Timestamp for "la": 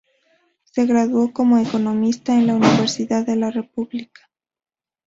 2.47-2.55, 3.35-3.51